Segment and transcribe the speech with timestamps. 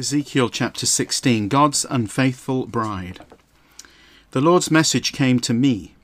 [0.00, 3.20] Ezekiel chapter 16 God's unfaithful bride.
[4.30, 5.94] The Lord's message came to me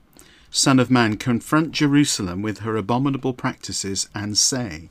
[0.51, 4.91] Son of man, confront Jerusalem with her abominable practices and say,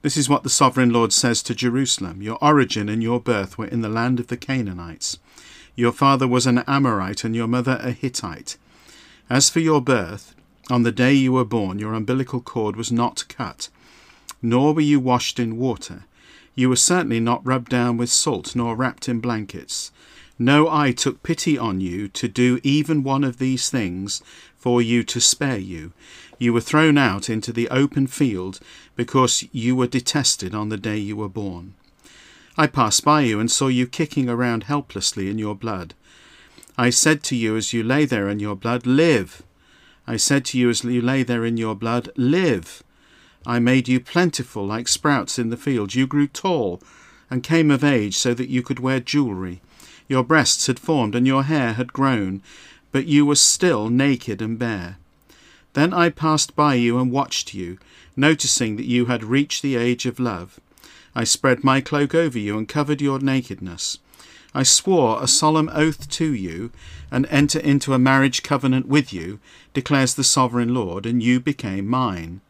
[0.00, 3.66] This is what the sovereign Lord says to Jerusalem Your origin and your birth were
[3.66, 5.18] in the land of the Canaanites.
[5.76, 8.56] Your father was an Amorite and your mother a Hittite.
[9.28, 10.34] As for your birth,
[10.70, 13.68] on the day you were born, your umbilical cord was not cut,
[14.40, 16.04] nor were you washed in water.
[16.54, 19.90] You were certainly not rubbed down with salt, nor wrapped in blankets.
[20.38, 24.22] No eye took pity on you to do even one of these things
[24.56, 25.92] for you to spare you.
[26.38, 28.58] You were thrown out into the open field
[28.96, 31.74] because you were detested on the day you were born.
[32.56, 35.94] I passed by you and saw you kicking around helplessly in your blood.
[36.76, 39.42] I said to you as you lay there in your blood, Live!
[40.06, 42.82] I said to you as you lay there in your blood, Live!
[43.46, 45.94] I made you plentiful like sprouts in the field.
[45.94, 46.80] You grew tall
[47.30, 49.60] and came of age so that you could wear jewelry.
[50.08, 52.42] Your breasts had formed and your hair had grown,
[52.92, 54.98] but you were still naked and bare.
[55.72, 57.78] Then I passed by you and watched you,
[58.14, 60.60] noticing that you had reached the age of love.
[61.14, 63.98] I spread my cloak over you and covered your nakedness.
[64.54, 66.70] I swore a solemn oath to you
[67.10, 69.40] and enter into a marriage covenant with you,
[69.72, 72.42] declares the sovereign Lord, and you became mine.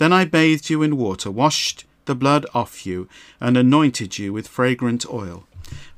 [0.00, 3.06] Then I bathed you in water, washed the blood off you,
[3.38, 5.46] and anointed you with fragrant oil.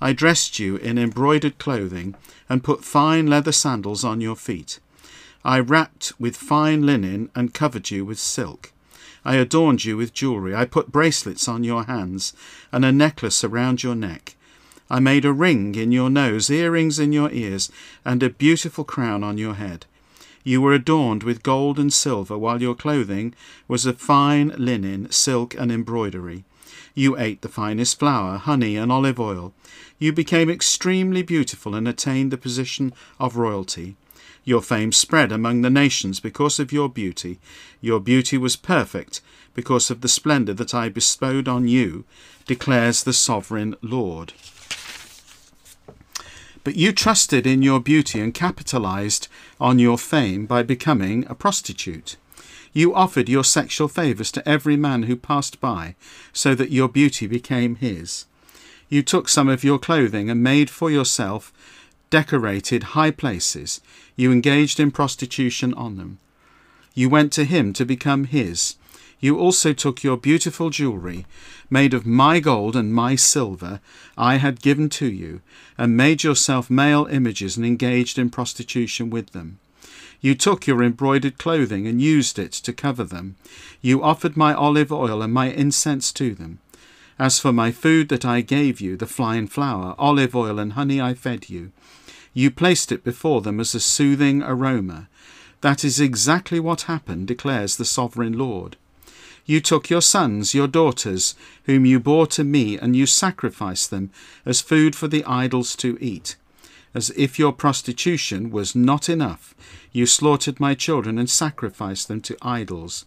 [0.01, 2.17] I dressed you in embroidered clothing,
[2.49, 4.81] and put fine leather sandals on your feet.
[5.45, 8.73] I wrapped with fine linen and covered you with silk.
[9.25, 10.53] I adorned you with jewelry.
[10.53, 12.33] I put bracelets on your hands
[12.73, 14.35] and a necklace around your neck.
[14.91, 17.71] I made a ring in your nose, earrings in your ears,
[18.05, 19.87] and a beautiful crown on your head.
[20.45, 23.35] You were adorned with gold and silver, while your clothing
[23.69, 26.45] was of fine linen, silk, and embroidery.
[26.95, 29.55] You ate the finest flour, honey, and olive oil.
[29.99, 33.97] You became extremely beautiful and attained the position of royalty.
[34.45, 37.39] Your fame spread among the nations because of your beauty.
[37.81, 39.21] Your beauty was perfect
[39.55, 42.05] because of the splendour that I bestowed on you,
[42.47, 44.33] declares the sovereign Lord.
[46.65, 49.29] But you trusted in your beauty and capitalized
[49.61, 52.17] on your fame by becoming a prostitute.
[52.73, 55.95] You offered your sexual favors to every man who passed by,
[56.33, 58.27] so that your beauty became his.
[58.89, 61.53] You took some of your clothing and made for yourself
[62.11, 63.81] decorated high places.
[64.17, 66.19] You engaged in prostitution on them.
[66.95, 68.77] You went to him to become his.
[69.23, 71.27] You also took your beautiful jewelry,
[71.71, 73.79] made of my gold and my silver,
[74.19, 75.43] I had given to you,
[75.79, 79.61] and made yourself male images and engaged in prostitution with them.
[80.21, 83.37] You took your embroidered clothing and used it to cover them.
[83.81, 86.59] You offered my olive oil and my incense to them.
[87.17, 91.01] As for my food that I gave you, the fine flour, olive oil, and honey
[91.01, 91.71] I fed you,
[92.35, 95.09] you placed it before them as a soothing aroma.
[95.61, 98.77] That is exactly what happened, declares the sovereign Lord.
[99.45, 104.11] You took your sons, your daughters, whom you bore to me, and you sacrificed them
[104.47, 106.37] as food for the idols to eat.
[106.95, 109.55] As if your prostitution was not enough,
[109.93, 113.05] you slaughtered my children and sacrificed them to idols.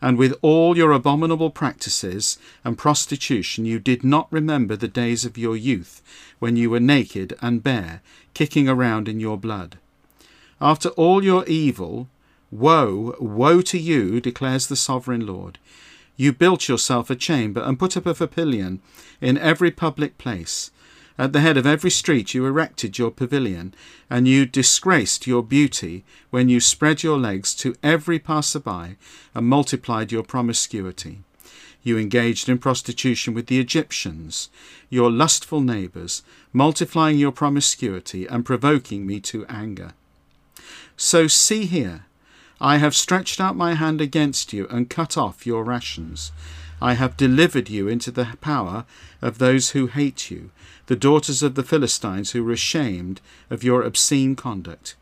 [0.00, 5.38] And with all your abominable practices and prostitution, you did not remember the days of
[5.38, 6.02] your youth,
[6.38, 8.02] when you were naked and bare,
[8.34, 9.78] kicking around in your blood.
[10.60, 12.08] After all your evil,
[12.54, 15.58] Woe, woe to you, declares the sovereign Lord.
[16.16, 18.80] You built yourself a chamber and put up a pavilion
[19.20, 20.70] in every public place.
[21.18, 23.74] At the head of every street you erected your pavilion,
[24.08, 28.98] and you disgraced your beauty when you spread your legs to every passer-by
[29.34, 31.22] and multiplied your promiscuity.
[31.82, 34.48] You engaged in prostitution with the Egyptians,
[34.88, 36.22] your lustful neighbours,
[36.52, 39.94] multiplying your promiscuity and provoking me to anger.
[40.96, 42.06] So see here,
[42.64, 46.32] I have stretched out my hand against you and cut off your rations.
[46.80, 48.86] I have delivered you into the power
[49.20, 50.50] of those who hate you,
[50.86, 53.20] the daughters of the Philistines who were ashamed
[53.50, 54.96] of your obscene conduct.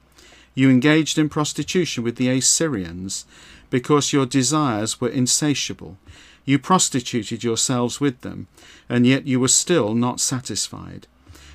[0.57, 3.27] You engaged in prostitution with the Assyrians
[3.71, 5.99] because your desires were insatiable.
[6.45, 8.49] You prostituted yourselves with them,
[8.89, 11.07] and yet you were still not satisfied.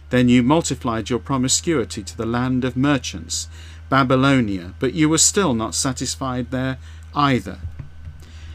[0.09, 3.50] Then you multiplied your promiscuity to the land of merchants
[3.89, 6.78] Babylonia, but you were still not satisfied there
[7.16, 7.60] either.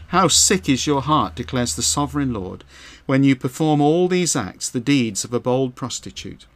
[0.08, 2.64] How sick is your heart, declares the sovereign Lord,
[3.06, 6.46] when you perform all these acts, the deeds of a bold prostitute.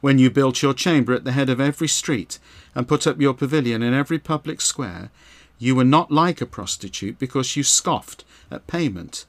[0.00, 2.38] When you built your chamber at the head of every street,
[2.74, 5.10] and put up your pavilion in every public square,
[5.58, 9.24] you were not like a prostitute because you scoffed at payment.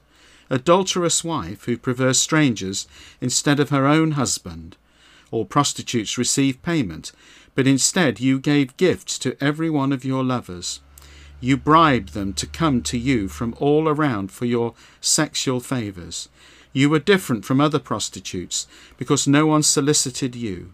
[0.50, 2.86] adulterous wife who prefers strangers
[3.20, 4.76] instead of her own husband.
[5.30, 7.12] All prostitutes receive payment,
[7.56, 10.80] but instead you gave gifts to every one of your lovers.
[11.40, 16.28] You bribed them to come to you from all around for your sexual favours.
[16.74, 18.66] You were different from other prostitutes
[18.98, 20.72] because no one solicited you.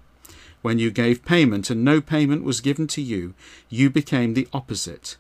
[0.61, 3.35] When you gave payment and no payment was given to you,
[3.69, 5.17] you became the opposite.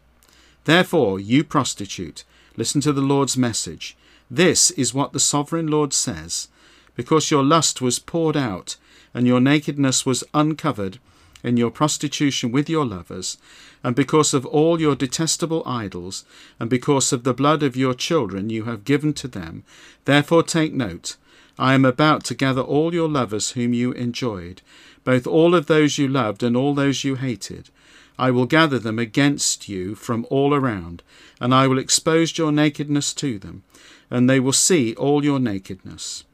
[0.64, 2.24] Therefore, you prostitute,
[2.56, 3.96] listen to the Lord's message.
[4.28, 6.48] This is what the sovereign Lord says
[6.96, 8.76] Because your lust was poured out,
[9.14, 10.98] and your nakedness was uncovered
[11.42, 13.38] in your prostitution with your lovers,
[13.82, 16.24] and because of all your detestable idols,
[16.60, 19.64] and because of the blood of your children you have given to them,
[20.04, 21.16] therefore take note.
[21.58, 24.62] I am about to gather all your lovers whom you enjoyed,
[25.04, 27.70] both all of those you loved and all those you hated.
[28.18, 31.02] I will gather them against you from all around,
[31.40, 33.64] and I will expose your nakedness to them,
[34.10, 36.24] and they will see all your nakedness.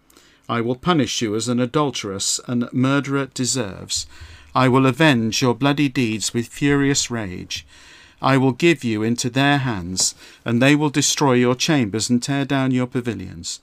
[0.49, 4.07] I will punish you as an adulteress and murderer deserves.
[4.59, 7.65] I will avenge your bloody deeds with furious rage.
[8.21, 12.45] I will give you into their hands, and they will destroy your chambers and tear
[12.45, 13.61] down your pavilions.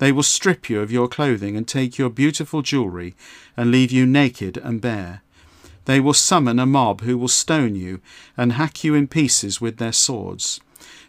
[0.00, 3.14] They will strip you of your clothing and take your beautiful jewelry
[3.56, 5.22] and leave you naked and bare.
[5.86, 8.02] They will summon a mob who will stone you
[8.36, 10.60] and hack you in pieces with their swords.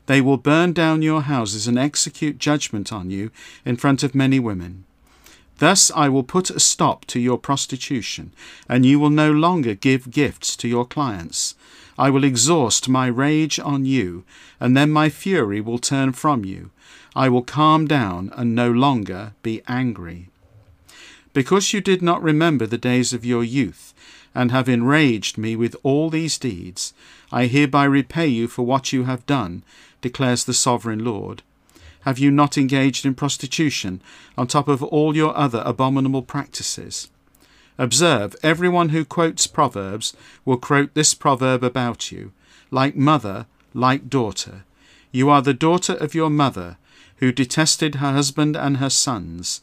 [0.06, 3.32] They will burn down your houses and execute judgment on you
[3.66, 4.86] in front of many women.
[5.60, 8.34] Thus I will put a stop to your prostitution,
[8.68, 11.56] and you will no longer give gifts to your clients.
[11.98, 14.26] I will exhaust my rage on you,
[14.60, 16.72] and then my fury will turn from you.
[17.16, 20.28] I will calm down and no longer be angry.
[21.32, 23.94] Because you did not remember the days of your youth,
[24.34, 26.94] and have enraged me with all these deeds,
[27.32, 29.64] I hereby repay you for what you have done,
[30.02, 31.42] declares the sovereign Lord.
[32.06, 34.00] Have you not engaged in prostitution
[34.38, 37.10] on top of all your other abominable practices?
[37.80, 40.16] Observe, everyone who quotes Proverbs
[40.46, 42.32] will quote this proverb about you
[42.70, 44.64] like mother, like daughter.
[45.12, 46.78] You are the daughter of your mother,
[47.18, 49.62] who detested her husband and her sons,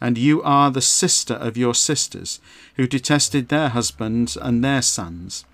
[0.00, 2.40] and you are the sister of your sisters,
[2.76, 5.44] who detested their husbands and their sons.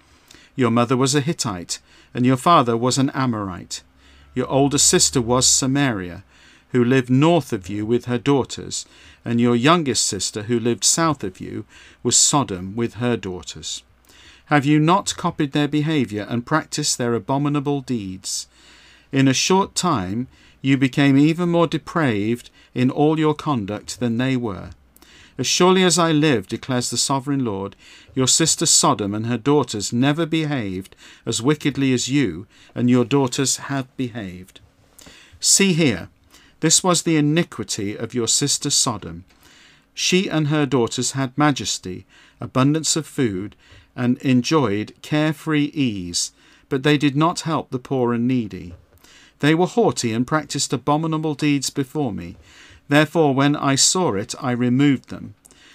[0.56, 1.80] Your mother was a Hittite,
[2.14, 3.82] and your father was an Amorite.
[4.34, 6.24] Your older sister was Samaria,
[6.72, 8.86] who lived north of you with her daughters,
[9.24, 11.64] and your youngest sister, who lived south of you,
[12.02, 13.82] was Sodom with her daughters.
[14.46, 18.48] Have you not copied their behaviour and practised their abominable deeds?
[19.12, 20.26] In a short time
[20.60, 24.70] you became even more depraved in all your conduct than they were.
[25.38, 27.76] As surely as I live, declares the sovereign Lord,
[28.14, 30.94] your sister Sodom and her daughters never behaved
[31.24, 34.60] as wickedly as you and your daughters have behaved.
[35.40, 36.08] See here,
[36.60, 39.24] this was the iniquity of your sister Sodom.
[39.94, 42.06] She and her daughters had majesty,
[42.40, 43.56] abundance of food,
[43.96, 46.32] and enjoyed carefree ease,
[46.68, 48.74] but they did not help the poor and needy.
[49.40, 52.36] They were haughty and practiced abominable deeds before me.
[52.88, 55.34] Therefore, when I saw it, I removed them.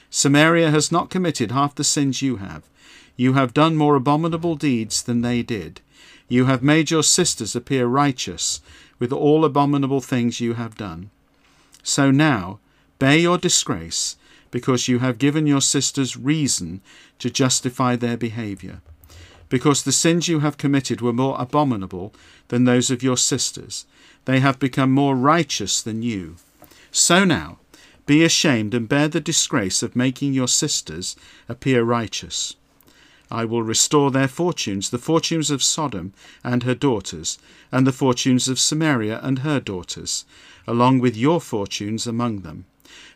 [0.10, 2.64] Samaria has not committed half the sins you have.
[3.18, 5.82] You have done more abominable deeds than they did.
[6.27, 8.62] You have made your sisters appear righteous
[9.00, 11.12] with all abominable things you have done.
[11.83, 12.60] So now,
[13.00, 14.16] bear your disgrace,
[14.51, 16.82] because you have given your sisters reason
[17.20, 18.82] to justify their behaviour
[19.50, 22.13] because the sins you have committed were more abominable
[22.48, 23.86] than those of your sisters.
[24.25, 26.36] They have become more righteous than you.
[26.91, 27.60] So now,
[28.05, 31.15] be ashamed and bear the disgrace of making your sisters
[31.48, 32.55] appear righteous.
[33.32, 36.13] I will restore their fortunes, the fortunes of Sodom
[36.44, 37.38] and her daughters,
[37.72, 40.25] and the fortunes of Samaria and her daughters,
[40.67, 42.65] along with your fortunes among them,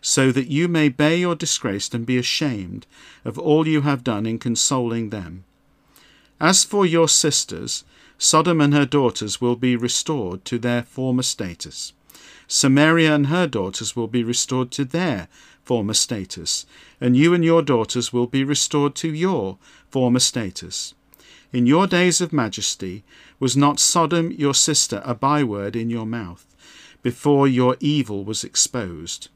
[0.01, 2.88] so that you may bear your disgrace and be ashamed
[3.24, 5.44] of all you have done in consoling them.
[6.39, 7.84] As for your sisters,
[8.18, 11.94] Sodom and her daughters will be restored to their former status.
[12.48, 15.28] Samaria and her daughters will be restored to their
[15.70, 16.66] former status,
[17.00, 19.60] and you and your daughters will be restored to your
[19.92, 20.96] former status.
[21.54, 23.04] In your days of majesty,
[23.40, 26.48] was not Sodom your sister a byword in your mouth,
[27.04, 29.30] before your evil was exposed?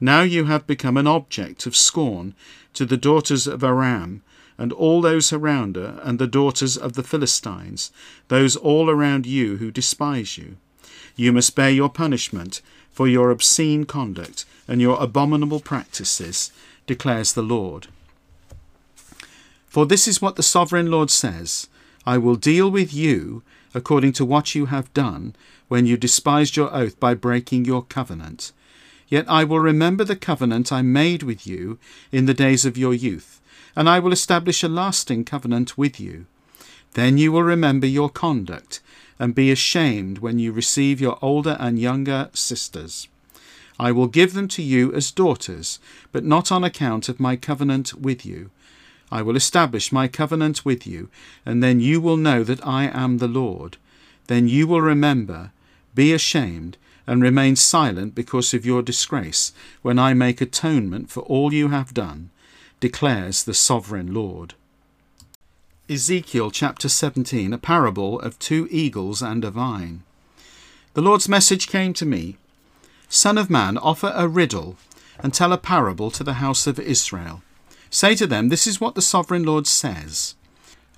[0.00, 2.34] Now you have become an object of scorn
[2.72, 4.22] to the daughters of Aram,
[4.58, 7.92] and all those around her, and the daughters of the Philistines,
[8.26, 10.56] those all around you who despise you.
[11.14, 12.62] You must bear your punishment
[12.98, 16.50] for your obscene conduct and your abominable practices,
[16.84, 17.86] declares the Lord.
[19.68, 21.68] For this is what the sovereign Lord says
[22.04, 25.36] I will deal with you according to what you have done
[25.68, 28.50] when you despised your oath by breaking your covenant.
[29.06, 31.78] Yet I will remember the covenant I made with you
[32.10, 33.40] in the days of your youth,
[33.76, 36.26] and I will establish a lasting covenant with you.
[36.94, 38.80] Then you will remember your conduct,
[39.18, 43.08] and be ashamed when you receive your older and younger sisters.
[43.78, 45.78] I will give them to you as daughters,
[46.10, 48.50] but not on account of my covenant with you.
[49.10, 51.08] I will establish my covenant with you,
[51.46, 53.76] and then you will know that I am the Lord.
[54.26, 55.52] Then you will remember,
[55.94, 61.54] be ashamed, and remain silent because of your disgrace, when I make atonement for all
[61.54, 62.30] you have done,
[62.80, 64.54] declares the sovereign Lord.
[65.90, 70.02] Ezekiel chapter 17, a parable of two eagles and a vine.
[70.92, 72.36] The Lord's message came to me
[73.08, 74.76] Son of man, offer a riddle
[75.18, 77.42] and tell a parable to the house of Israel.
[77.88, 80.34] Say to them, This is what the sovereign Lord says.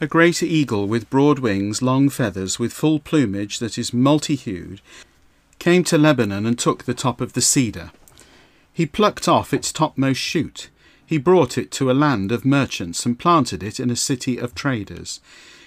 [0.00, 4.80] A great eagle with broad wings, long feathers, with full plumage that is multi hued,
[5.60, 7.92] came to Lebanon and took the top of the cedar.
[8.72, 10.68] He plucked off its topmost shoot.
[11.10, 14.54] He brought it to a land of merchants and planted it in a city of
[14.54, 15.18] traders.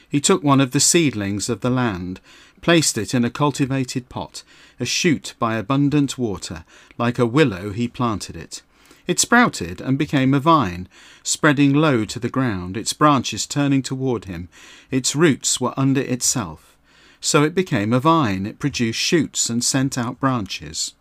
[0.08, 2.22] He took one of the seedlings of the land,
[2.62, 4.44] placed it in a cultivated pot,
[4.80, 6.64] a shoot by abundant water,
[6.98, 8.62] like a willow he planted it.
[9.06, 10.88] It sprouted and became a vine,
[11.24, 14.48] spreading low to the ground, its branches turning toward him.
[14.92, 16.78] Its roots were under itself.
[17.20, 18.46] So it became a vine.
[18.46, 20.94] It produced shoots and sent out branches.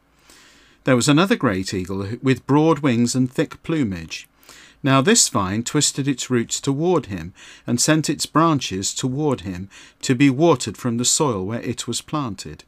[0.83, 4.27] There was another great eagle with broad wings and thick plumage.
[4.83, 7.33] Now this vine twisted its roots toward him,
[7.67, 9.69] and sent its branches toward him,
[10.03, 12.65] to be watered from the soil where it was planted.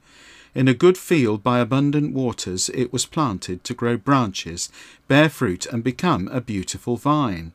[0.54, 4.71] In a good field by abundant waters it was planted to grow branches,
[5.09, 7.52] bear fruit, and become a beautiful vine.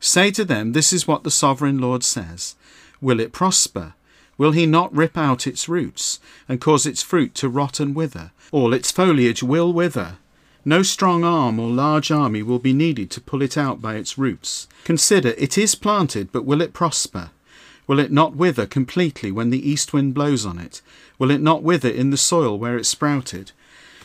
[0.00, 2.56] Say to them, This is what the sovereign Lord says
[3.02, 3.94] Will it prosper?
[4.38, 8.32] Will he not rip out its roots, and cause its fruit to rot and wither?
[8.50, 10.16] All its foliage will wither.
[10.66, 14.16] No strong arm or large army will be needed to pull it out by its
[14.16, 14.66] roots.
[14.84, 17.30] Consider, it is planted, but will it prosper?
[17.86, 20.80] Will it not wither completely when the east wind blows on it?
[21.18, 23.52] Will it not wither in the soil where it sprouted?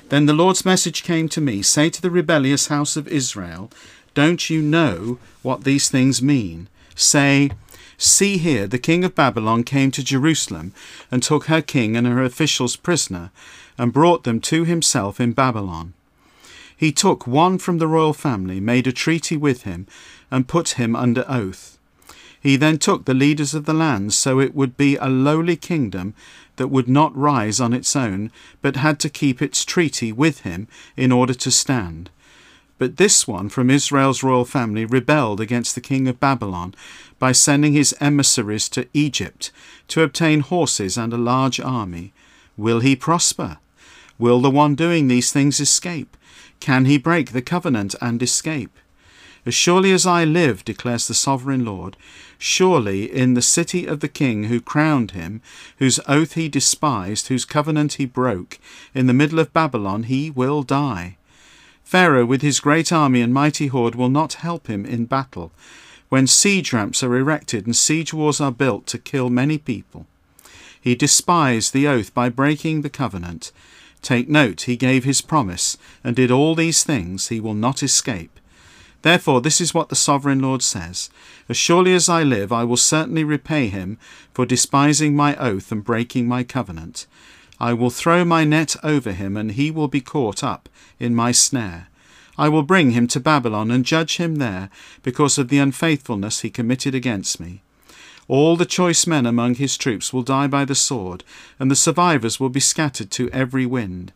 [0.09, 3.71] Then the Lord's message came to me Say to the rebellious house of Israel,
[4.13, 6.67] Don't you know what these things mean?
[6.93, 7.51] Say,
[7.97, 10.73] See here, the king of Babylon came to Jerusalem
[11.09, 13.31] and took her king and her officials prisoner
[13.77, 15.93] and brought them to himself in Babylon.
[16.79, 19.85] He took one from the royal family, made a treaty with him,
[20.31, 21.77] and put him under oath.
[22.39, 26.13] He then took the leaders of the land, so it would be a lowly kingdom
[26.55, 28.31] that would not rise on its own,
[28.61, 32.09] but had to keep its treaty with him in order to stand.
[32.77, 36.75] But this one from Israel's royal family rebelled against the king of Babylon
[37.19, 39.51] by sending his emissaries to Egypt
[39.89, 42.13] to obtain horses and a large army.
[42.55, 43.57] Will he prosper?
[44.19, 46.15] Will the one doing these things escape?
[46.59, 48.77] Can he break the covenant and escape?
[49.45, 51.95] As surely as I live, declares the sovereign Lord,
[52.37, 55.41] surely in the city of the king who crowned him,
[55.77, 58.59] whose oath he despised, whose covenant he broke,
[58.93, 61.15] in the middle of Babylon he will die.
[61.83, 65.51] Pharaoh with his great army and mighty horde will not help him in battle,
[66.09, 70.05] when siege ramps are erected and siege walls are built to kill many people.
[70.79, 73.51] He despised the oath by breaking the covenant.
[74.01, 78.39] Take note, he gave his promise, and did all these things, he will not escape.
[79.01, 81.09] Therefore, this is what the sovereign Lord says
[81.47, 83.97] As surely as I live, I will certainly repay him
[84.33, 87.07] for despising my oath and breaking my covenant.
[87.59, 91.31] I will throw my net over him, and he will be caught up in my
[91.31, 91.87] snare.
[92.37, 94.69] I will bring him to Babylon and judge him there
[95.03, 97.63] because of the unfaithfulness he committed against me.
[98.29, 101.23] All the choice men among his troops will die by the sword,
[101.57, 104.13] and the survivors will be scattered to every wind.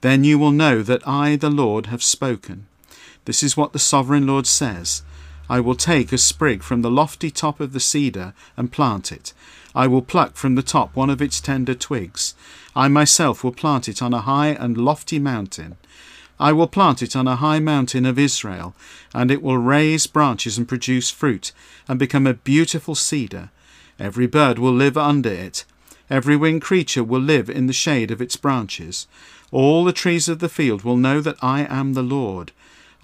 [0.00, 2.66] Then you will know that I, the Lord, have spoken.
[3.24, 5.02] This is what the sovereign Lord says
[5.48, 9.32] I will take a sprig from the lofty top of the cedar and plant it.
[9.76, 12.34] I will pluck from the top one of its tender twigs.
[12.74, 15.76] I myself will plant it on a high and lofty mountain.
[16.42, 18.74] I will plant it on a high mountain of Israel,
[19.14, 21.52] and it will raise branches and produce fruit,
[21.86, 23.50] and become a beautiful cedar.
[23.96, 25.64] Every bird will live under it.
[26.10, 29.06] Every winged creature will live in the shade of its branches.
[29.52, 32.50] All the trees of the field will know that I am the Lord.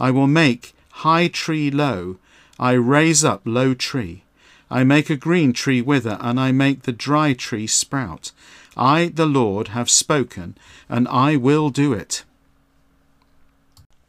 [0.00, 0.74] I will make
[1.06, 2.16] high tree low.
[2.58, 4.24] I raise up low tree.
[4.68, 8.32] I make a green tree wither, and I make the dry tree sprout.
[8.76, 10.56] I, the Lord, have spoken,
[10.88, 12.24] and I will do it.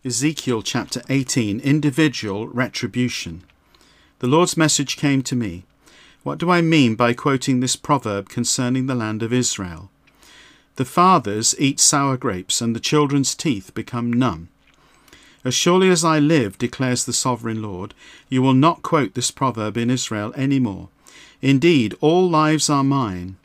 [0.05, 3.43] Ezekiel chapter 18 Individual Retribution.
[4.19, 5.65] The Lord's message came to me
[6.23, 9.91] What do I mean by quoting this proverb concerning the land of Israel?
[10.77, 14.47] The fathers eat sour grapes, and the children's teeth become numb.
[15.43, 17.93] As surely as I live, declares the sovereign Lord,
[18.29, 20.87] you will not quote this proverb in Israel any more.
[21.41, 23.35] Indeed, all lives are mine.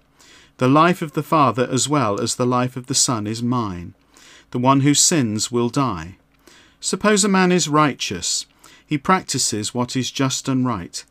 [0.58, 3.94] The life of the Father as well as the life of the Son is mine.
[4.52, 6.14] The one who sins will die.
[6.84, 8.44] Suppose a man is righteous.
[8.86, 11.02] He practices what is just and right,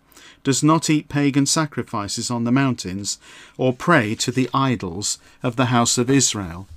[0.43, 3.17] does not eat pagan sacrifices on the mountains,
[3.57, 6.67] or pray to the idols of the house of Israel.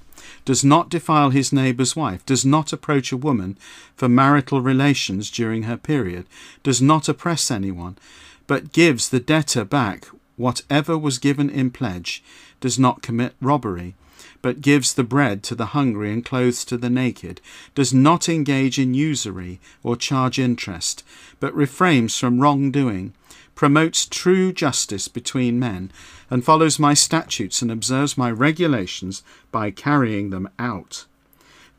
[0.47, 3.59] Does not defile his neighbour's wife, does not approach a woman
[3.97, 6.25] for marital relations during her period,
[6.63, 7.99] does not oppress anyone,
[8.47, 12.25] but gives the debtor back whatever was given in pledge,
[12.61, 13.95] does not commit robbery,
[14.43, 17.41] but gives the bread to the hungry and clothes to the naked,
[17.75, 21.03] does not engage in usury or charge interest,
[21.41, 23.13] but refrains from wrongdoing,
[23.55, 25.91] promotes true justice between men,
[26.31, 31.07] and follows my statutes and observes my regulations by carrying them out.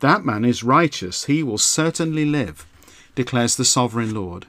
[0.00, 2.66] That man is righteous, he will certainly live,
[3.14, 4.46] declares the sovereign Lord.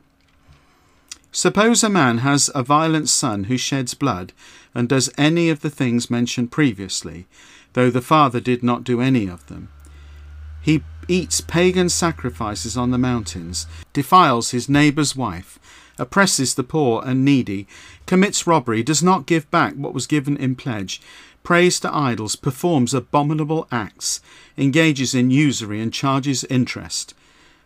[1.32, 4.34] Suppose a man has a violent son who sheds blood
[4.74, 7.28] and does any of the things mentioned previously,
[7.74, 9.70] though the father did not do any of them.
[10.62, 15.58] He eats pagan sacrifices on the mountains, defiles his neighbour's wife,
[15.98, 17.68] oppresses the poor and needy,
[18.06, 21.02] commits robbery, does not give back what was given in pledge,
[21.44, 24.22] prays to idols, performs abominable acts,
[24.58, 27.14] engages in usury, and charges interest.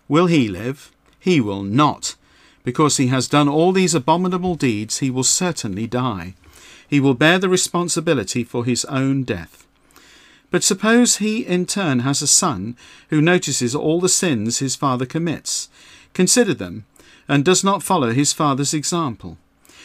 [0.07, 0.91] Will he live?
[1.19, 2.15] He will not.
[2.63, 6.36] Because he has done all these abominable deeds, he will certainly die.
[6.93, 9.65] He will bear the responsibility for his own death.
[10.51, 12.77] But suppose he in turn has a son
[13.09, 15.69] who notices all the sins his father commits.
[16.13, 16.85] Consider them
[17.27, 19.39] and does not follow his father's example.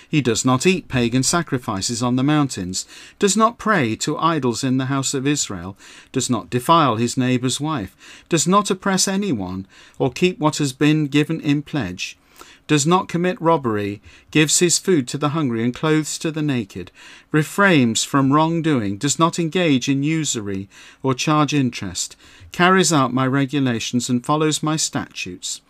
[0.06, 2.84] He does not eat pagan sacrifices on the mountains,
[3.18, 5.78] does not pray to idols in the house of Israel,
[6.12, 7.96] does not defile his neighbour's wife,
[8.28, 9.66] does not oppress anyone,
[9.98, 12.17] or keep what has been given in pledge,
[12.68, 16.92] does not commit robbery, gives his food to the hungry and clothes to the naked,
[17.32, 20.68] refrains from wrongdoing, does not engage in usury
[21.02, 22.14] or charge interest,
[22.52, 25.60] carries out my regulations and follows my statutes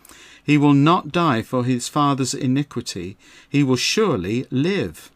[0.48, 3.18] he will not die for his father's iniquity,
[3.50, 5.10] he will surely live.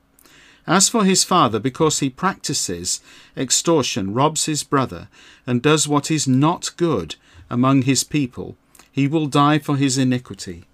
[0.66, 3.00] As for his father, because he practices
[3.34, 5.08] extortion, robs his brother,
[5.46, 7.16] and does what is not good
[7.48, 8.58] among his people,
[8.90, 10.64] he will die for his iniquity.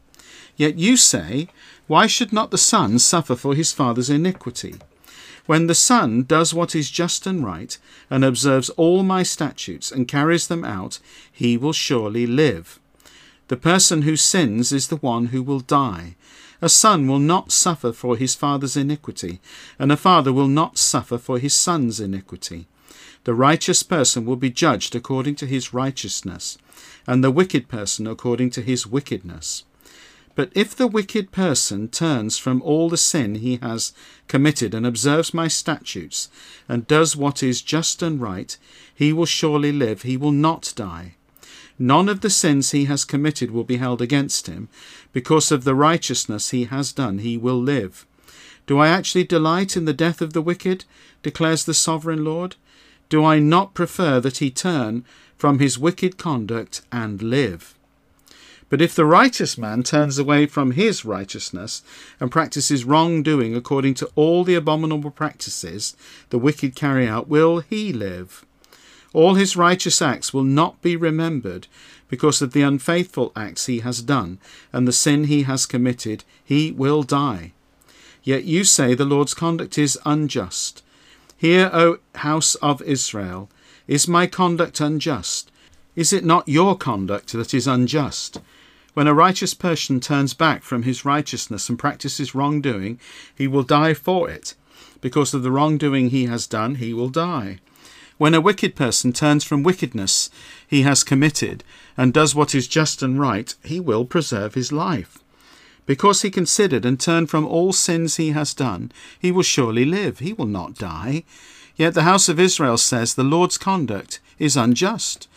[0.58, 1.48] Yet you say,
[1.86, 4.74] Why should not the son suffer for his father's iniquity?
[5.46, 7.78] When the son does what is just and right,
[8.10, 10.98] and observes all my statutes, and carries them out,
[11.32, 12.78] he will surely live.
[13.46, 16.16] The person who sins is the one who will die.
[16.60, 19.40] A son will not suffer for his father's iniquity,
[19.78, 22.66] and a father will not suffer for his son's iniquity.
[23.24, 26.58] The righteous person will be judged according to his righteousness,
[27.06, 29.62] and the wicked person according to his wickedness.
[30.38, 33.92] But if the wicked person turns from all the sin he has
[34.29, 36.29] committed and observes my statutes,
[36.68, 38.57] and does what is just and right,
[38.94, 41.16] he will surely live, he will not die.
[41.77, 44.68] None of the sins he has committed will be held against him.
[45.12, 48.07] Because of the righteousness he has done, he will live.
[48.68, 50.85] Do I actually delight in the death of the wicked?
[51.20, 52.55] declares the sovereign Lord.
[53.09, 55.05] Do I not prefer that he turn
[55.37, 57.74] from his wicked conduct and live?
[58.68, 61.83] But if the righteous man turns away from his righteousness
[62.20, 65.96] and practices wrongdoing according to all the abominable practices
[66.28, 68.44] the wicked carry out, will he live?
[69.14, 71.66] All his righteous acts will not be remembered
[72.09, 74.38] because of the unfaithful acts he has done
[74.72, 76.24] and the sin he has committed.
[76.44, 77.52] He will die.
[78.22, 80.83] Yet you say the Lord's conduct is unjust.
[81.38, 83.48] Hear, O house of Israel,
[83.87, 85.50] is my conduct unjust?
[85.96, 88.40] Is it not your conduct that is unjust?
[88.98, 92.98] When a righteous person turns back from his righteousness and practices wrongdoing,
[93.32, 94.56] he will die for it.
[95.00, 97.61] Because of the wrongdoing he has done, he will die.
[98.16, 100.30] When a wicked person turns from wickedness
[100.66, 101.62] he has committed
[101.96, 105.18] and does what is just and right, he will preserve his life.
[105.87, 110.18] Because he considered and turned from all sins he has done, he will surely live,
[110.18, 111.22] he will not die.
[111.76, 115.28] Yet the house of Israel says, The Lord's conduct is unjust.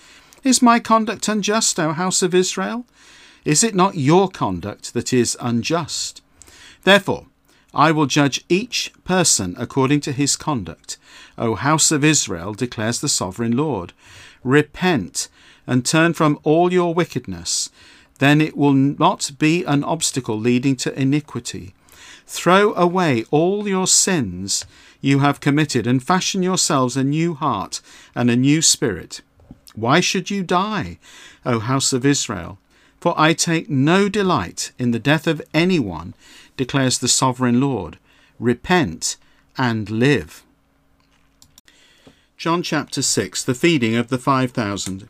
[0.44, 2.88] Is my conduct unjust, O house of Israel?
[3.44, 6.22] Is it not your conduct that is unjust?
[6.84, 7.26] Therefore,
[7.74, 10.98] I will judge each person according to his conduct.
[11.38, 13.94] O house of Israel, declares the sovereign Lord.
[14.44, 15.28] Repent
[15.66, 17.70] and turn from all your wickedness.
[18.20, 21.74] Then it will not be an obstacle leading to iniquity.
[22.28, 24.66] Throw away all your sins
[25.02, 27.82] you have committed and fashion yourselves a new heart
[28.14, 29.22] and a new spirit.
[29.74, 31.00] Why should you die,
[31.46, 32.60] O house of Israel?
[33.02, 36.14] For I take no delight in the death of anyone,
[36.56, 37.98] declares the sovereign Lord.
[38.40, 39.18] Repent
[39.58, 40.44] and live.
[42.38, 45.10] John chapter 6 The feeding of the 5,000.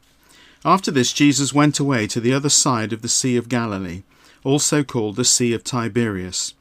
[0.64, 4.04] After this, Jesus went away to the other side of the Sea of Galilee,
[4.46, 6.54] also called the Sea of Tiberias.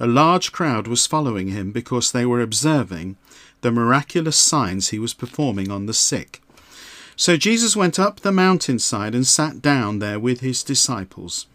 [0.00, 3.16] A large crowd was following him because they were observing
[3.60, 6.42] the miraculous signs he was performing on the sick.
[7.16, 11.46] So Jesus went up the mountainside and sat down there with his disciples.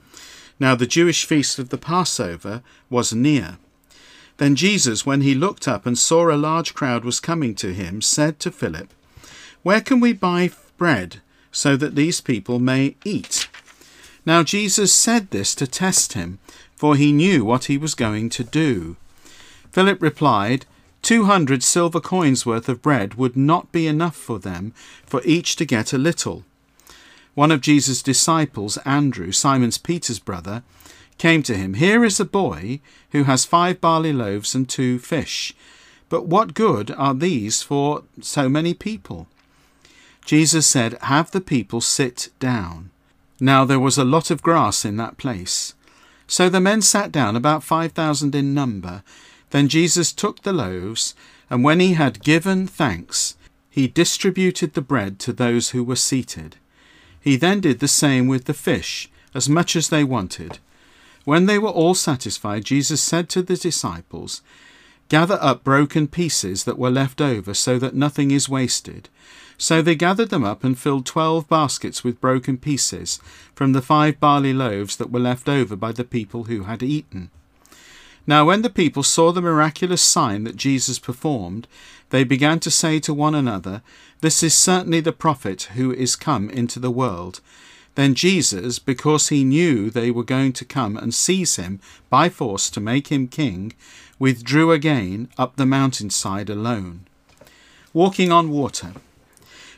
[0.59, 3.57] Now the Jewish feast of the Passover was near.
[4.37, 8.01] Then Jesus, when he looked up and saw a large crowd was coming to him,
[8.01, 8.93] said to Philip,
[9.63, 13.49] Where can we buy bread so that these people may eat?
[14.25, 16.39] Now Jesus said this to test him,
[16.75, 18.95] for he knew what he was going to do.
[19.71, 20.65] Philip replied,
[21.01, 24.73] Two hundred silver coins worth of bread would not be enough for them,
[25.05, 26.43] for each to get a little.
[27.35, 30.63] One of Jesus' disciples, Andrew, Simon's Peter's brother,
[31.17, 31.75] came to him.
[31.75, 32.79] Here is a boy
[33.11, 35.53] who has five barley loaves and two fish.
[36.09, 39.27] But what good are these for so many people?
[40.25, 42.89] Jesus said, Have the people sit down.
[43.39, 45.73] Now there was a lot of grass in that place.
[46.27, 49.03] So the men sat down, about five thousand in number.
[49.51, 51.15] Then Jesus took the loaves,
[51.49, 53.35] and when he had given thanks,
[53.69, 56.57] he distributed the bread to those who were seated.
[57.21, 60.59] He then did the same with the fish, as much as they wanted.
[61.25, 64.41] When they were all satisfied, Jesus said to the disciples,
[65.09, 69.09] Gather up broken pieces that were left over, so that nothing is wasted.
[69.57, 73.19] So they gathered them up and filled twelve baskets with broken pieces
[73.53, 77.29] from the five barley loaves that were left over by the people who had eaten.
[78.29, 81.67] Now, when the people saw the miraculous sign that Jesus performed,
[82.11, 83.81] they began to say to one another,
[84.21, 87.41] This is certainly the prophet who is come into the world.
[87.95, 91.79] Then Jesus, because he knew they were going to come and seize him
[92.11, 93.73] by force to make him king,
[94.19, 97.07] withdrew again up the mountainside alone.
[97.93, 98.93] Walking on water.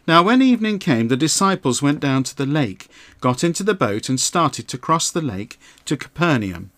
[0.06, 2.90] Now, when evening came, the disciples went down to the lake,
[3.22, 6.72] got into the boat, and started to cross the lake to Capernaum.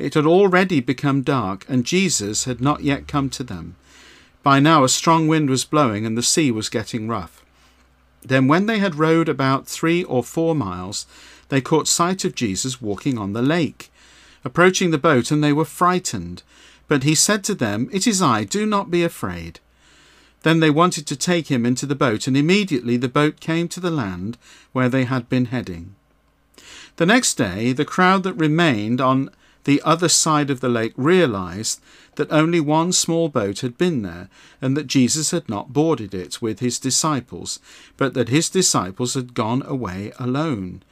[0.00, 3.76] It had already become dark, and Jesus had not yet come to them.
[4.42, 7.44] By now, a strong wind was blowing, and the sea was getting rough.
[8.22, 11.06] Then, when they had rowed about three or four miles,
[11.50, 13.92] they caught sight of Jesus walking on the lake,
[14.44, 16.42] approaching the boat, and they were frightened.
[16.88, 19.60] But he said to them, It is I, do not be afraid.
[20.42, 23.80] Then they wanted to take him into the boat, and immediately the boat came to
[23.80, 24.38] the land
[24.72, 25.94] where they had been heading.
[26.96, 29.30] The next day, the crowd that remained on
[29.64, 31.80] the other side of the lake realized
[32.16, 34.28] that only one small boat had been there,
[34.60, 37.60] and that Jesus had not boarded it with his disciples,
[37.96, 40.82] but that his disciples had gone away alone.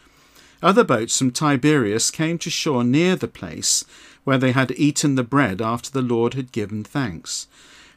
[0.63, 3.85] Other boats from Tiberias came to shore near the place
[4.25, 7.47] where they had eaten the bread after the Lord had given thanks.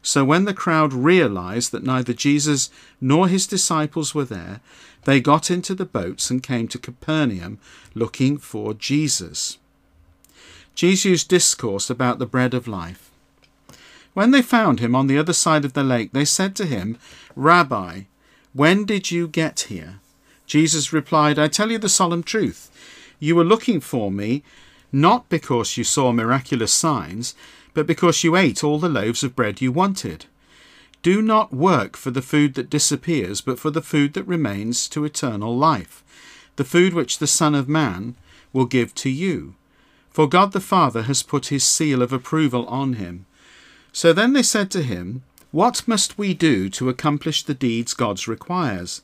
[0.00, 4.60] So when the crowd realized that neither Jesus nor his disciples were there,
[5.04, 7.58] they got into the boats and came to Capernaum
[7.94, 9.58] looking for Jesus.
[10.74, 13.10] Jesus' discourse about the bread of life.
[14.14, 16.98] When they found him on the other side of the lake, they said to him,
[17.34, 18.02] Rabbi,
[18.52, 20.00] when did you get here?
[20.46, 22.70] Jesus replied, I tell you the solemn truth.
[23.18, 24.42] You were looking for me
[24.92, 27.34] not because you saw miraculous signs,
[27.72, 30.26] but because you ate all the loaves of bread you wanted.
[31.02, 35.04] Do not work for the food that disappears, but for the food that remains to
[35.04, 36.04] eternal life,
[36.56, 38.14] the food which the Son of Man
[38.52, 39.54] will give to you.
[40.12, 43.24] For God the Father has put his seal of approval on him.
[43.92, 48.26] So then they said to him, What must we do to accomplish the deeds God
[48.28, 49.02] requires?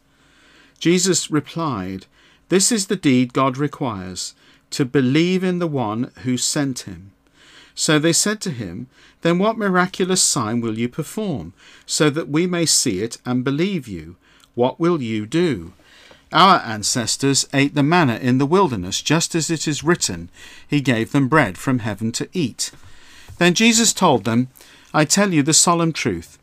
[0.79, 2.07] Jesus replied,
[2.51, 4.35] This is the deed God requires,
[4.71, 7.13] to believe in the one who sent him.
[7.75, 8.89] So they said to him,
[9.23, 11.55] Then what miraculous sign will you perform,
[11.87, 14.17] so that we may see it and believe you?
[14.55, 15.73] What will you do?
[16.33, 20.29] Our ancestors ate the manna in the wilderness, just as it is written,
[20.67, 22.71] He gave them bread from heaven to eat.
[23.39, 24.49] Then Jesus told them,
[24.93, 26.39] I tell you the solemn truth.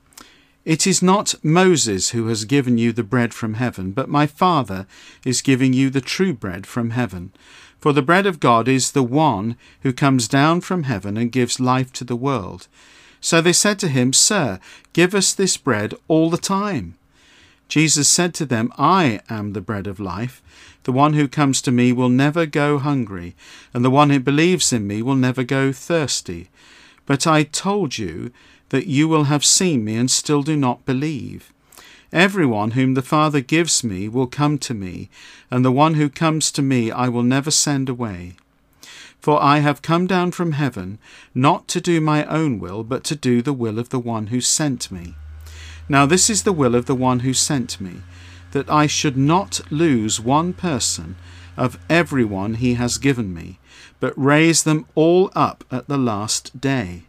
[0.63, 4.87] It is not Moses who has given you the bread from heaven, but my Father
[5.23, 7.31] is giving you the true bread from heaven.
[7.77, 11.59] For the bread of God is the one who comes down from heaven and gives
[11.59, 12.67] life to the world.
[13.21, 14.59] So they said to him, Sir,
[14.93, 16.95] give us this bread all the time.
[17.67, 20.41] Jesus said to them, I am the bread of life.
[20.83, 23.35] The one who comes to me will never go hungry,
[23.73, 26.49] and the one who believes in me will never go thirsty.
[27.05, 28.31] But I told you
[28.69, 31.51] that you will have seen me and still do not believe.
[32.13, 35.09] Everyone whom the Father gives me will come to me,
[35.49, 38.33] and the one who comes to me I will never send away.
[39.19, 40.99] For I have come down from heaven,
[41.33, 44.39] not to do my own will, but to do the will of the one who
[44.39, 45.15] sent me.
[45.87, 48.01] Now this is the will of the one who sent me,
[48.51, 51.15] that I should not lose one person
[51.57, 53.59] of every one he has given me,
[53.99, 57.03] but raise them all up at the last day.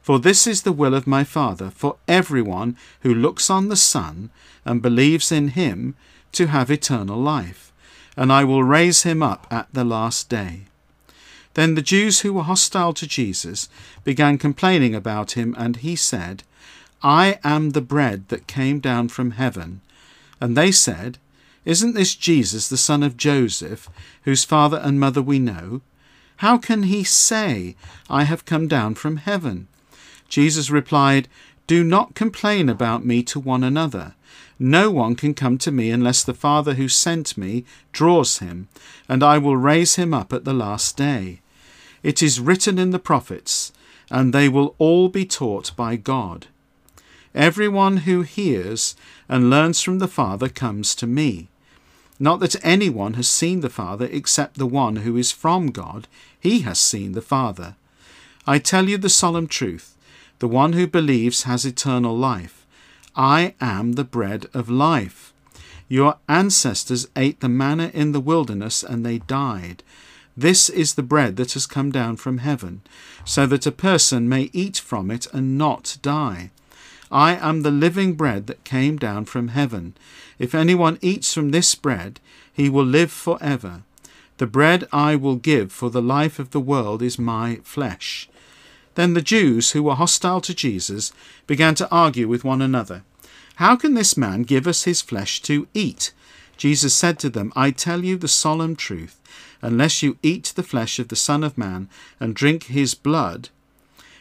[0.00, 4.30] For this is the will of my Father, for everyone who looks on the Son
[4.64, 5.94] and believes in him
[6.32, 7.72] to have eternal life,
[8.16, 10.62] and I will raise him up at the last day.
[11.54, 13.68] Then the Jews who were hostile to Jesus
[14.04, 16.42] began complaining about him, and he said,
[17.02, 19.80] I am the bread that came down from heaven.
[20.40, 21.18] And they said,
[21.64, 23.88] Isn't this Jesus, the son of Joseph,
[24.22, 25.82] whose father and mother we know?
[26.38, 27.76] How can he say,
[28.08, 29.68] I have come down from heaven?
[30.28, 31.28] Jesus replied,
[31.66, 34.14] Do not complain about me to one another.
[34.58, 38.68] No one can come to me unless the Father who sent me draws him,
[39.08, 41.40] and I will raise him up at the last day.
[42.02, 43.72] It is written in the prophets,
[44.10, 46.48] and they will all be taught by God.
[47.34, 48.96] Everyone who hears
[49.28, 51.48] and learns from the Father comes to me.
[52.18, 56.08] Not that anyone has seen the Father except the one who is from God,
[56.40, 57.76] he has seen the Father.
[58.46, 59.94] I tell you the solemn truth
[60.38, 62.64] the one who believes has eternal life.
[63.16, 65.32] I am the bread of life.
[65.88, 69.82] Your ancestors ate the manna in the wilderness and they died.
[70.36, 72.82] This is the bread that has come down from heaven,
[73.24, 76.50] so that a person may eat from it and not die.
[77.10, 79.94] I am the living bread that came down from heaven.
[80.38, 82.20] If anyone eats from this bread,
[82.52, 83.82] he will live for ever.
[84.38, 88.28] The bread I will give for the life of the world is my flesh.
[88.94, 91.12] Then the Jews who were hostile to Jesus
[91.46, 93.02] began to argue with one another.
[93.56, 96.12] How can this man give us his flesh to eat?
[96.56, 99.20] Jesus said to them, I tell you the solemn truth
[99.62, 101.88] unless you eat the flesh of the Son of Man
[102.20, 103.48] and drink his blood,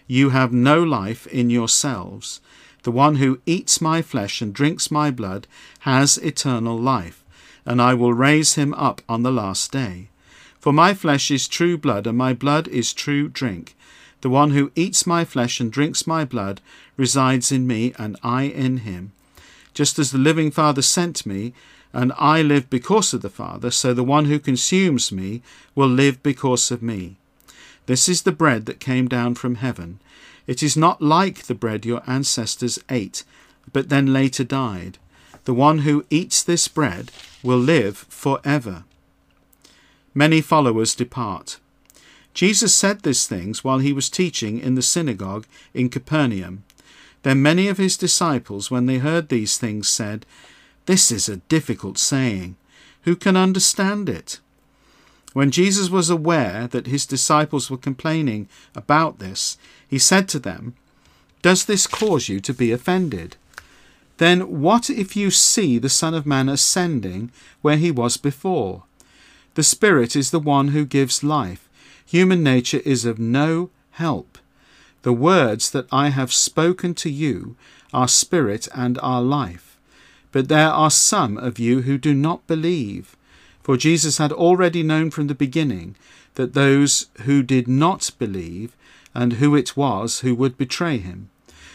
[0.07, 2.39] you have no life in yourselves.
[2.83, 5.47] The one who eats my flesh and drinks my blood
[5.79, 7.23] has eternal life,
[7.65, 10.09] and I will raise him up on the last day.
[10.59, 13.75] For my flesh is true blood, and my blood is true drink.
[14.21, 16.61] The one who eats my flesh and drinks my blood
[16.95, 19.11] resides in me, and I in him.
[19.73, 21.53] Just as the living Father sent me,
[21.93, 25.41] and I live because of the Father, so the one who consumes me
[25.75, 27.17] will live because of me.
[27.85, 29.99] This is the bread that came down from heaven.
[30.47, 33.23] It is not like the bread your ancestors ate,
[33.71, 34.97] but then later died.
[35.43, 37.11] The one who eats this bread
[37.43, 38.85] will live for ever.
[40.13, 41.59] Many followers depart.
[42.33, 46.63] Jesus said these things while he was teaching in the synagogue in Capernaum.
[47.23, 50.25] Then many of his disciples, when they heard these things, said,
[50.85, 52.55] this is a difficult saying.
[53.03, 54.39] Who can understand it?
[55.37, 60.73] When Jesus was aware that his disciples were complaining about this, he said to them,
[61.43, 63.35] Does this cause you to be offended?
[64.17, 68.85] Then what if you see the Son of Man ascending where he was before?
[69.53, 71.69] The Spirit is the one who gives life.
[72.03, 74.39] Human nature is of no help.
[75.03, 77.55] The words that I have spoken to you
[77.93, 79.77] are spirit and are life.
[80.31, 83.16] But there are some of you who do not believe.
[83.67, 85.97] For Jesus had already known from the beginning
[86.35, 88.73] that those who did not believe
[89.13, 91.29] and who it was who would betray him.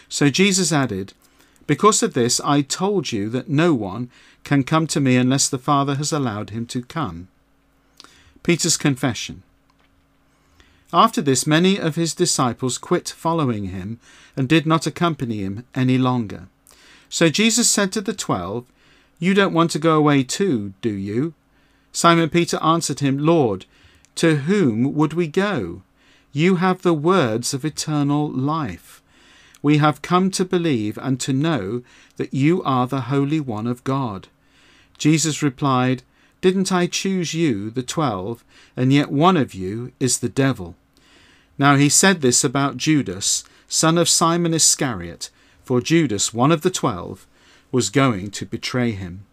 [0.09, 1.13] So Jesus added,
[1.67, 4.09] Because of this I told you that no one
[4.43, 7.27] can come to me unless the Father has allowed him to come.
[8.41, 9.43] Peter's confession.
[10.91, 13.99] After this, many of his disciples quit following him
[14.35, 16.47] and did not accompany him any longer.
[17.07, 18.65] So Jesus said to the twelve,
[19.19, 21.35] You don't want to go away too, do you?
[21.93, 23.65] Simon Peter answered him, Lord,
[24.15, 25.83] to whom would we go?
[26.31, 29.01] You have the words of eternal life.
[29.61, 31.83] We have come to believe and to know
[32.17, 34.27] that you are the Holy One of God.
[34.97, 36.01] Jesus replied,
[36.41, 38.43] Didn't I choose you, the twelve,
[38.75, 40.75] and yet one of you is the devil?
[41.59, 45.29] Now he said this about Judas, son of Simon Iscariot,
[45.63, 47.27] for Judas, one of the twelve,
[47.71, 49.25] was going to betray him.